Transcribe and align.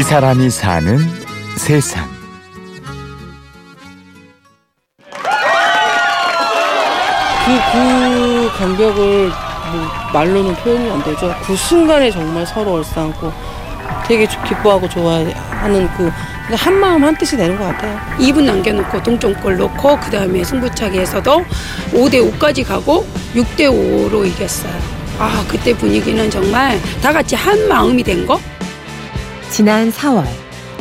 이 0.00 0.02
사람이 0.02 0.48
사는 0.48 0.98
세상. 1.58 2.08
그, 7.44 7.60
그 7.72 8.50
간격을 8.58 9.28
뭐 9.28 9.88
말로는 10.12 10.54
표현이 10.56 10.90
안 10.90 11.02
되죠. 11.04 11.34
그 11.42 11.54
순간에 11.56 12.10
정말 12.10 12.46
서로 12.46 12.74
얼싸안고 12.74 13.32
되게 14.06 14.26
조- 14.28 14.42
기뻐하고 14.44 14.88
좋아하는 14.88 15.88
그, 15.96 16.10
그 16.48 16.54
한 16.56 16.74
마음 16.80 17.04
한 17.04 17.16
뜻이 17.16 17.36
되는 17.36 17.56
것 17.56 17.64
같아요. 17.64 17.96
2분 18.18 18.42
남겨놓고 18.42 19.00
동점골 19.04 19.56
넣고 19.56 20.00
그 20.00 20.10
다음에 20.10 20.42
승부차기에서도 20.42 21.44
5대 21.92 22.38
5까지 22.38 22.66
가고 22.66 23.06
6대 23.36 23.68
5로 23.70 24.26
이겼어요. 24.26 24.72
아 25.20 25.44
그때 25.46 25.72
분위기는 25.76 26.28
정말 26.28 26.80
다 27.00 27.12
같이 27.12 27.36
한 27.36 27.68
마음이 27.68 28.02
된 28.02 28.26
거? 28.26 28.40
지난 29.50 29.90
4월 29.90 30.24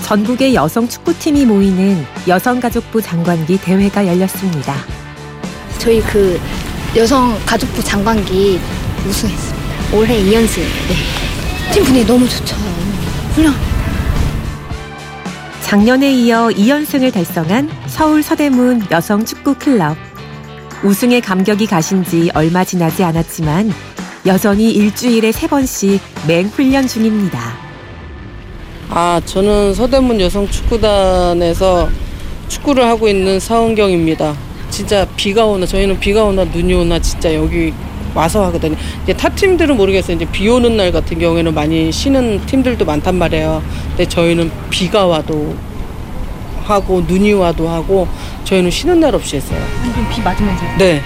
전국의 0.03 0.55
여성 0.55 0.87
축구팀이 0.87 1.45
모이는 1.45 2.05
여성가족부 2.27 3.01
장관기 3.01 3.59
대회가 3.59 4.05
열렸습니다. 4.05 4.75
저희 5.79 6.01
그 6.01 6.39
여성 6.95 7.37
가족부 7.45 7.83
장관기 7.83 8.59
우승했습니다. 9.07 9.59
올해 9.93 10.23
2연승. 10.23 10.59
네. 10.61 11.73
팀 11.73 11.83
분위기 11.83 12.05
너무 12.05 12.27
좋죠. 12.29 12.55
훌륭. 13.35 13.53
작년에 15.61 16.11
이어 16.11 16.47
2연승을 16.47 17.13
달성한 17.13 17.69
서울 17.87 18.23
서대문 18.23 18.87
여성 18.91 19.25
축구 19.25 19.55
클럽. 19.55 19.97
우승의 20.83 21.21
감격이 21.21 21.67
가신 21.67 22.03
지 22.03 22.31
얼마 22.33 22.63
지나지 22.63 23.03
않았지만 23.03 23.71
여전히 24.25 24.71
일주일에 24.71 25.31
세번씩 25.31 26.01
맹 26.27 26.47
훈련 26.47 26.87
중입니다. 26.87 27.68
아, 28.91 29.21
저는 29.23 29.73
서대문 29.73 30.19
여성 30.19 30.47
축구단에서 30.49 31.89
축구를 32.47 32.85
하고 32.85 33.07
있는 33.07 33.39
사은경입니다. 33.39 34.33
진짜 34.71 35.05
비가 35.15 35.45
오나 35.45 35.65
저희는 35.65 35.99
비가 35.99 36.23
오나 36.23 36.43
눈이 36.43 36.73
오나 36.73 36.99
진짜 36.99 37.33
여기 37.33 37.73
와서 38.15 38.45
하거든요. 38.45 38.75
이제 39.03 39.13
타 39.13 39.29
팀들은 39.29 39.77
모르겠어요. 39.77 40.15
이제 40.15 40.25
비 40.31 40.49
오는 40.49 40.75
날 40.75 40.91
같은 40.91 41.19
경우에는 41.19 41.53
많이 41.53 41.91
쉬는 41.91 42.45
팀들도 42.47 42.83
많단 42.85 43.15
말이에요. 43.15 43.61
근데 43.89 44.07
저희는 44.07 44.51
비가 44.71 45.05
와도 45.05 45.55
하고 46.63 47.01
눈이 47.01 47.33
와도 47.33 47.69
하고 47.69 48.07
저희는 48.43 48.71
쉬는 48.71 48.99
날 48.99 49.13
없이 49.13 49.35
했어요. 49.35 49.59
비 50.11 50.21
맞으면서. 50.21 50.63
네. 50.79 51.01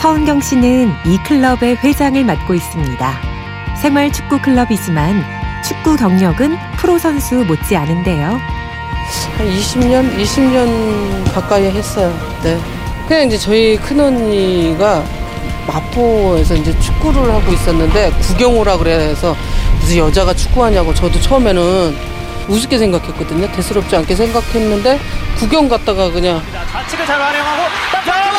서은경 0.00 0.40
씨는 0.40 0.90
이 1.06 1.18
클럽의 1.26 1.76
회장을 1.76 2.24
맡고 2.24 2.54
있습니다. 2.54 3.20
생활 3.76 4.10
축구 4.10 4.40
클럽이지만 4.40 5.39
축구 5.70 5.94
경력은 5.94 6.58
프로 6.78 6.98
선수 6.98 7.36
못지 7.44 7.76
않은데요. 7.76 8.40
한 9.38 9.48
20년, 9.48 10.18
20년 10.20 11.32
가까이 11.32 11.66
했어요. 11.66 12.12
네. 12.42 12.58
그냥 13.06 13.28
이제 13.28 13.38
저희 13.38 13.76
큰 13.76 14.00
언니가 14.00 15.04
마포에서 15.68 16.56
이제 16.56 16.76
축구를 16.80 17.32
하고 17.32 17.52
있었는데 17.52 18.10
구경 18.20 18.58
오라 18.58 18.78
그래서 18.78 19.36
무슨 19.78 19.98
여자가 19.98 20.34
축구하냐고 20.34 20.92
저도 20.92 21.20
처음에는 21.20 21.96
우습게 22.48 22.76
생각했거든요. 22.76 23.46
대수롭지 23.52 23.94
않게 23.94 24.16
생각했는데 24.16 24.98
구경 25.38 25.68
갔다가 25.68 26.10
그냥 26.10 26.42
좌측을 26.72 27.06
잘 27.06 27.20
활용하고 27.20 27.62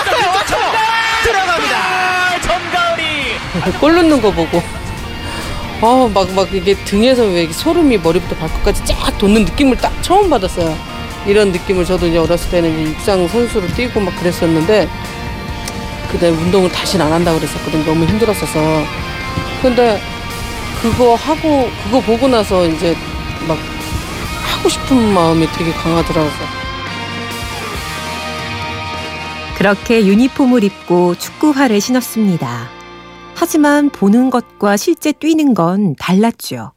들어갔어요. 0.03 0.71
들어갑니다. 1.23 2.41
정가을이 2.41 3.79
골 3.79 3.95
넣는 3.95 4.21
거 4.21 4.31
보고 4.31 4.80
어, 5.81 6.07
막, 6.13 6.31
막 6.33 6.53
이게 6.53 6.75
등에서 6.75 7.23
왜 7.23 7.51
소름이 7.51 7.97
머리부터 7.97 8.35
발끝까지 8.35 8.85
쫙 8.85 9.17
돋는 9.17 9.45
느낌을 9.45 9.77
딱 9.77 9.91
처음 10.03 10.29
받았어요. 10.29 10.77
이런 11.25 11.51
느낌을 11.51 11.85
저도 11.85 12.07
이제 12.07 12.17
어렸을 12.19 12.51
때는 12.51 12.71
이제 12.81 12.91
육상 12.91 13.27
선수로 13.27 13.67
뛰고 13.69 13.99
막 13.99 14.15
그랬었는데, 14.19 14.87
그때 16.11 16.29
운동을 16.29 16.71
다시는 16.71 17.03
안 17.03 17.13
한다고 17.13 17.39
그랬었거든요. 17.39 17.83
너무 17.83 18.05
힘들었어서. 18.05 18.83
근데 19.63 19.99
그거 20.81 21.15
하고, 21.15 21.69
그거 21.83 21.99
보고 21.99 22.27
나서 22.27 22.67
이제 22.67 22.95
막 23.47 23.57
하고 24.43 24.69
싶은 24.69 25.13
마음이 25.13 25.47
되게 25.53 25.71
강하더라고요. 25.71 26.61
그렇게 29.57 30.05
유니폼을 30.05 30.63
입고 30.63 31.15
축구화를 31.15 31.81
신었습니다. 31.81 32.80
하지만 33.41 33.89
보는 33.89 34.29
것과 34.29 34.77
실제 34.77 35.11
뛰는 35.11 35.55
건 35.55 35.95
달랐죠. 35.95 36.73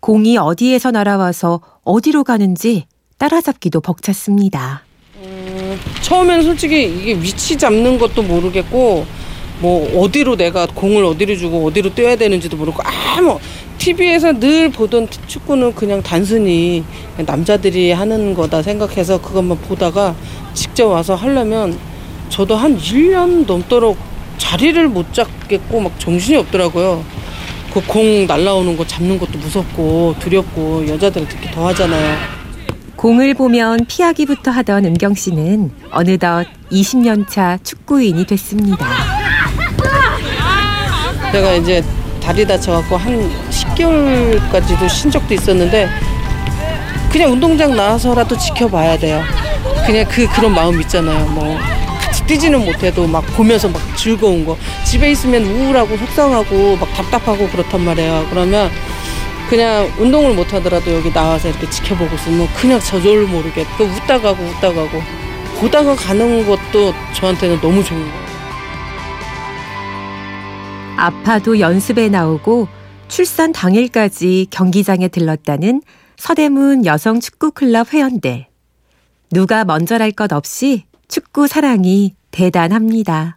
공이 0.00 0.38
어디에서 0.38 0.90
날아와서 0.90 1.60
어디로 1.84 2.24
가는지 2.24 2.86
따라잡기도 3.18 3.82
벅찼습니다. 3.82 4.84
음, 5.16 5.78
처음에는 6.00 6.44
솔직히 6.44 6.84
이게 6.84 7.12
위치 7.12 7.58
잡는 7.58 7.98
것도 7.98 8.22
모르겠고 8.22 9.04
뭐 9.60 10.02
어디로 10.02 10.36
내가 10.36 10.66
공을 10.66 11.04
어디로 11.04 11.36
주고 11.36 11.66
어디로 11.66 11.94
뛰어야 11.94 12.16
되는지도 12.16 12.56
모르고 12.56 12.82
아무 13.14 13.38
TV에서 13.76 14.32
늘 14.40 14.70
보던 14.70 15.08
축구는 15.26 15.74
그냥 15.74 16.02
단순히 16.02 16.84
남자들이 17.18 17.92
하는 17.92 18.32
거다 18.32 18.62
생각해서 18.62 19.20
그것만 19.20 19.58
보다가 19.58 20.16
직접 20.54 20.86
와서 20.86 21.14
하려면 21.14 21.78
저도 22.30 22.56
한 22.56 22.78
1년 22.78 23.44
넘도록 23.44 24.11
자리를 24.46 24.88
못 24.88 25.14
잡겠고 25.14 25.80
막 25.80 25.92
정신이 26.00 26.36
없더라고요. 26.38 27.04
그 27.72 27.80
공 27.86 28.26
날라오는 28.26 28.76
거 28.76 28.84
잡는 28.86 29.18
것도 29.18 29.38
무섭고 29.38 30.16
두렵고 30.18 30.86
여자들은 30.88 31.26
특히 31.28 31.50
더 31.52 31.68
하잖아요. 31.68 32.16
공을 32.96 33.34
보면 33.34 33.86
피하기부터 33.86 34.50
하던 34.50 34.84
은경 34.84 35.14
씨는 35.14 35.70
어느덧 35.90 36.46
20년 36.70 37.26
차 37.28 37.56
축구인이 37.62 38.26
됐습니다. 38.26 38.86
제가 41.32 41.54
이제 41.54 41.82
다리 42.22 42.44
다쳐갖고 42.46 42.96
한 42.96 43.30
10개월까지도 43.50 44.88
쉰 44.88 45.10
적도 45.10 45.32
있었는데 45.34 45.88
그냥 47.10 47.32
운동장 47.32 47.74
나와서라도 47.74 48.36
지켜봐야 48.36 48.98
돼요. 48.98 49.22
그냥 49.86 50.04
그 50.10 50.26
그런 50.28 50.52
마음 50.54 50.78
있잖아요. 50.82 51.26
뭐 51.30 51.58
뛰지는 52.26 52.64
못해도 52.64 53.06
막 53.06 53.20
보면서 53.36 53.68
막 53.68 53.80
즐거운 53.96 54.44
거. 54.44 54.56
집에 54.84 55.10
있으면 55.12 55.44
우울하고 55.44 55.96
속상하고 55.96 56.76
막 56.76 56.92
답답하고 56.92 57.48
그렇단 57.48 57.84
말이에요. 57.84 58.26
그러면 58.30 58.70
그냥 59.48 59.90
운동을 59.98 60.34
못 60.34 60.52
하더라도 60.54 60.92
여기 60.94 61.12
나와서 61.12 61.48
이렇게 61.48 61.68
지켜보고 61.68 62.14
있으면 62.14 62.48
그냥 62.54 62.80
저절로 62.80 63.26
모르게 63.26 63.66
또 63.76 63.84
웃다 63.84 64.20
가고 64.20 64.42
웃다 64.42 64.72
가고 64.72 65.02
보다가 65.58 65.94
가는 65.94 66.46
것도 66.46 66.92
저한테는 67.14 67.60
너무 67.60 67.84
좋은 67.84 68.00
거예요. 68.00 68.22
아파도 70.96 71.60
연습에 71.60 72.08
나오고 72.08 72.68
출산 73.08 73.52
당일까지 73.52 74.46
경기장에 74.50 75.08
들렀다는 75.08 75.82
서대문 76.16 76.86
여성 76.86 77.20
축구 77.20 77.50
클럽 77.50 77.92
회원들. 77.92 78.46
누가 79.30 79.64
먼저랄 79.64 80.12
것 80.12 80.32
없이 80.32 80.84
축구 81.12 81.46
사랑이 81.46 82.14
대단합니다. 82.30 83.36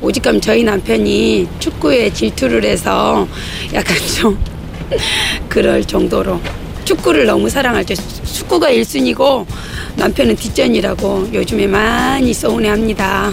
오직감 0.00 0.40
저희 0.40 0.64
남편이 0.64 1.46
축구에 1.58 2.10
질투를 2.10 2.64
해서 2.64 3.28
약간 3.74 3.94
좀 4.18 4.42
그럴 5.50 5.84
정도로 5.84 6.40
축구를 6.86 7.26
너무 7.26 7.50
사랑할 7.50 7.84
때 7.84 7.94
축구가 7.94 8.70
1순위고 8.70 9.44
남편은 9.96 10.36
뒷전이라고 10.36 11.28
요즘에 11.34 11.66
많이 11.66 12.32
서운해합니다. 12.32 13.30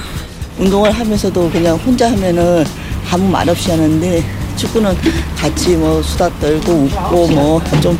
운동을 0.59 0.91
하면서도 0.91 1.49
그냥 1.49 1.77
혼자 1.77 2.11
하면은 2.11 2.65
아무 3.09 3.29
말 3.29 3.47
없이 3.49 3.71
하는데 3.71 4.23
축구는 4.57 4.93
같이 5.37 5.77
뭐 5.77 6.03
수다 6.03 6.29
떨고 6.39 6.73
웃고 6.73 7.27
뭐 7.29 7.61
좀 7.81 7.97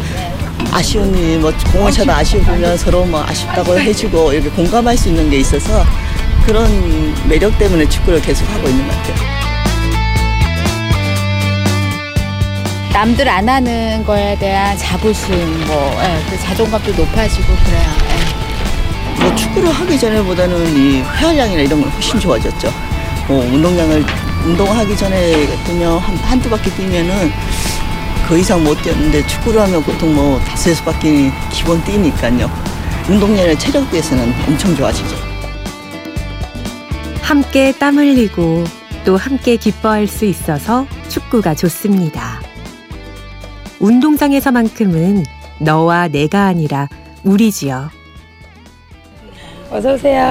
아쉬운 0.71 1.15
일, 1.18 1.39
뭐 1.39 1.51
공을 1.74 1.92
차도 1.92 2.12
아쉬우면 2.12 2.77
서로 2.77 3.06
뭐 3.06 3.24
아쉽다고 3.24 3.80
해주고 3.80 4.33
이렇게 4.33 4.50
공감할 4.50 4.98
수 4.98 5.09
있는 5.09 5.30
게 5.30 5.39
있어서 5.39 5.86
그런 6.45 6.68
매력 7.27 7.57
때문에 7.57 7.88
축구를 7.89 8.21
계속 8.21 8.45
하고 8.50 8.68
있는 8.69 8.88
것 8.88 8.95
같아요. 8.95 9.38
남들 12.94 13.30
안 13.30 13.48
하는 13.48 14.04
거에 14.04 14.36
대한 14.39 14.75
자부심, 14.75 15.36
뭐, 15.68 15.95
예, 16.01 16.19
그 16.31 16.39
자존감도 16.39 16.94
높아지고 16.94 17.45
그래요. 17.63 17.89
예. 19.19 19.24
뭐 19.24 19.36
축구를 19.36 19.71
하기 19.71 20.00
전에보다는 20.00 20.75
이 20.75 21.01
회활량이나 21.01 21.62
이런 21.62 21.81
건 21.81 21.92
훨씬 21.92 22.19
좋아졌죠. 22.19 22.74
뭐 23.27 23.44
운동량을 23.44 24.03
운동하기 24.45 24.98
전에 24.98 25.45
같으면 25.45 26.00
한, 26.00 26.15
한두 26.18 26.50
바퀴 26.50 26.71
뛰면은 26.71 27.31
그 28.27 28.38
이상 28.38 28.62
못 28.63 28.75
뛰었는데 28.81 29.25
축구를 29.25 29.62
하면 29.62 29.81
보통 29.83 30.13
뭐 30.13 30.38
다섯 30.39 30.71
여섯 30.71 30.83
바퀴 30.83 31.31
기본 31.50 31.81
뛰니까요. 31.85 32.50
운동량의 33.09 33.57
체력 33.57 33.89
비해서는 33.89 34.33
엄청 34.47 34.75
좋아지죠. 34.75 35.15
함께 37.21 37.71
땀 37.71 37.97
흘리고 37.97 38.65
또 39.06 39.15
함께 39.15 39.56
기뻐할 39.56 40.07
수 40.07 40.25
있어서 40.25 40.85
축구가 41.07 41.56
좋습니다. 41.56 42.41
운동장에서만큼은 43.79 45.24
너와 45.59 46.09
내가 46.09 46.47
아니라 46.47 46.89
우리지요. 47.24 47.89
어서 49.71 49.94
오세요. 49.94 50.21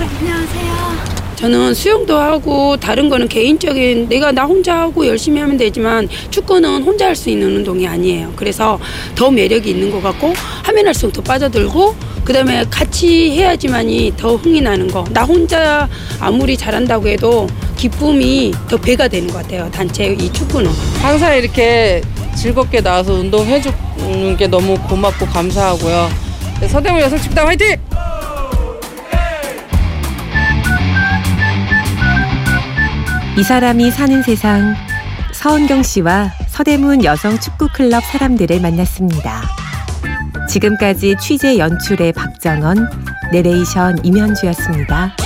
안녕하세요. 0.00 0.43
저는 1.44 1.74
수영도 1.74 2.16
하고 2.16 2.78
다른 2.78 3.10
거는 3.10 3.28
개인적인 3.28 4.08
내가 4.08 4.32
나 4.32 4.44
혼자 4.44 4.78
하고 4.80 5.06
열심히 5.06 5.38
하면 5.42 5.58
되지만 5.58 6.08
축구는 6.30 6.82
혼자 6.84 7.04
할 7.04 7.14
수 7.14 7.28
있는 7.28 7.56
운동이 7.56 7.86
아니에요. 7.86 8.32
그래서 8.34 8.78
더 9.14 9.30
매력이 9.30 9.68
있는 9.68 9.90
것 9.90 10.02
같고 10.02 10.32
하면 10.62 10.86
할수록 10.86 11.12
더 11.12 11.20
빠져들고 11.20 11.94
그다음에 12.24 12.64
같이 12.70 13.32
해야지만이 13.32 14.14
더 14.16 14.36
흥이 14.36 14.62
나는 14.62 14.88
거. 14.88 15.04
나 15.10 15.22
혼자 15.24 15.86
아무리 16.18 16.56
잘한다고 16.56 17.08
해도 17.08 17.46
기쁨이 17.76 18.54
더 18.66 18.78
배가 18.78 19.06
되는 19.06 19.28
것 19.28 19.42
같아요. 19.42 19.70
단체 19.70 20.16
이 20.18 20.32
축구는. 20.32 20.70
항상 21.02 21.36
이렇게 21.36 22.00
즐겁게 22.34 22.80
나와서 22.80 23.12
운동해주는 23.12 24.36
게 24.38 24.46
너무 24.46 24.78
고맙고 24.88 25.26
감사하고요. 25.26 26.08
네, 26.62 26.68
서대문 26.68 27.02
여성축당 27.02 27.46
화이팅! 27.48 27.76
이 33.36 33.42
사람이 33.42 33.90
사는 33.90 34.22
세상 34.22 34.76
서은경 35.32 35.82
씨와 35.82 36.30
서대문 36.46 37.02
여성 37.02 37.36
축구 37.40 37.68
클럽 37.74 38.04
사람들을 38.04 38.60
만났습니다. 38.60 39.42
지금까지 40.48 41.16
취재 41.20 41.58
연출의 41.58 42.12
박정원, 42.12 42.88
내레이션 43.32 44.04
임현주였습니다. 44.04 45.16